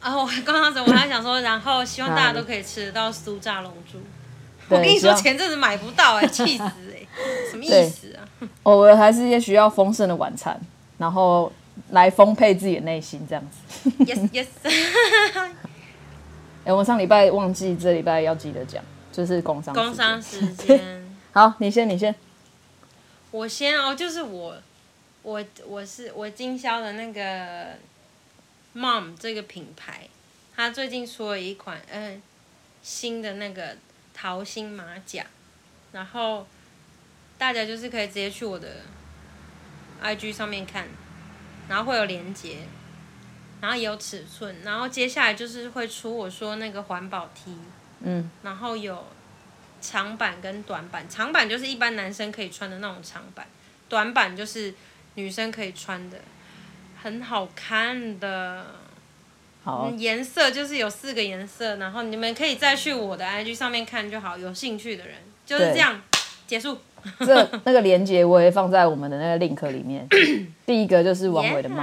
[0.00, 3.98] 啊， 我刚刚我还想说，然后希望大家都可以吃得到酥炸龙珠。
[4.68, 7.08] 我跟你说，前阵子买不到哎、欸，气死哎、欸，
[7.50, 8.22] 什么意思啊？
[8.62, 10.58] 偶尔还是也需要丰盛的晚餐，
[10.98, 11.52] 然后
[11.90, 13.90] 来丰沛自己的内心，这样子。
[14.04, 14.46] Yes yes。
[16.64, 21.04] 哎、欸，我上礼拜忘记，这礼拜要记得讲，就是工商工商时间。
[21.32, 22.14] 好，你先，你先。
[23.30, 24.56] 我先哦，就是我，
[25.22, 27.74] 我我是我经销的那个
[28.74, 30.08] Mom 这个品牌，
[30.54, 32.22] 它最近出了一款嗯、呃、
[32.82, 33.76] 新的那个。
[34.14, 35.24] 桃心马甲，
[35.90, 36.46] 然后
[37.38, 38.68] 大家就是可以直接去我的
[40.02, 40.86] IG 上面看，
[41.66, 42.58] 然后会有链接，
[43.62, 47.56] 然后也有尺寸，然后接下来就是会出我说那个环保 T，
[48.00, 49.04] 嗯，然后有
[49.80, 53.46] 长版跟短版，长版就是一般男生可以穿的那种长版，
[53.88, 54.74] 短版就是
[55.14, 56.18] 女生可以穿的，
[57.00, 58.66] 很好看的。
[59.64, 64.36] 好，颜色就是有四个颜色，然后你们可以再去我的 IG 上面看就好。
[64.36, 66.02] 有兴趣的人就是这样
[66.48, 66.78] 结束。
[67.20, 70.04] 这那个链接我也放在我们的那个 link 里面。
[70.66, 71.74] 第一个就是王伟的 yeah.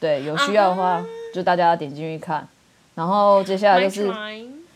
[0.00, 1.34] 对，有需要的话、uh -huh.
[1.34, 2.46] 就大家点进去看。
[2.94, 4.12] 然后接下来就是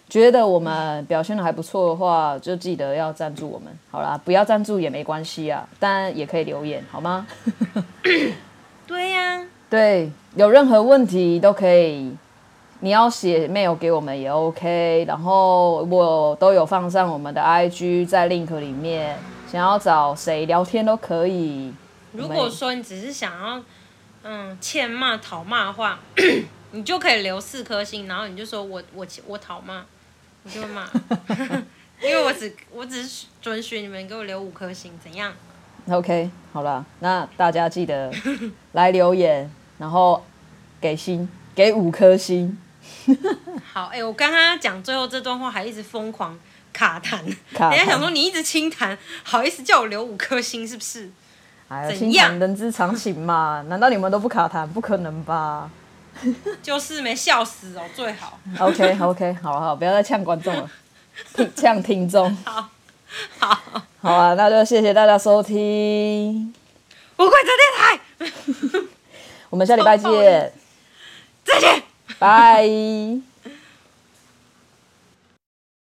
[0.08, 3.72] 觉得我们表现的还不错的话，就记得要赞助我们。
[3.90, 7.26] 好啦，不要赞助也没关系啊，但也可以留言好吗？
[8.86, 9.46] 对呀、啊。
[9.70, 12.14] 对，有任何问题都可以，
[12.80, 15.04] 你要写 mail 给我们也 OK。
[15.08, 19.16] 然后我都有放上我们的 IG 在 link 里面，
[19.50, 21.72] 想要找谁聊天都可以。
[22.12, 23.62] 如果说你只是想要，
[24.22, 25.98] 嗯，欠骂讨骂的话，
[26.72, 29.84] 你就可以留四颗星，然后你就说我我我讨骂，
[30.44, 30.88] 你就骂，
[32.02, 35.32] 因为我只我只是准许你们给我留五颗星，怎样
[35.88, 38.12] ？OK，好了，那大家记得
[38.72, 39.50] 来留言。
[39.78, 40.24] 然后
[40.80, 42.56] 给星，给五颗星。
[43.72, 46.38] 好，哎、欸，我刚刚讲最后这段话还一直疯狂
[46.72, 47.36] 卡弹，人
[47.72, 51.10] 家想说你一直轻弹，好意思叫我留五颗星是不是？
[51.72, 54.66] 哎呀，轻弹人之常情嘛， 难道你们都不卡痰？
[54.66, 55.70] 不可能吧？
[56.62, 58.38] 就是没笑死哦，最好。
[58.58, 60.70] OK OK，好好，不要再呛观众了，
[61.56, 62.34] 呛听众。
[62.44, 62.68] 好，
[63.38, 63.58] 好，
[64.00, 66.52] 好啊，那就谢谢大家收听。
[67.16, 68.30] 无规则电
[68.78, 68.86] 台。
[69.48, 70.52] 我们下礼拜见，
[71.44, 71.82] 再见，
[72.18, 73.31] 拜。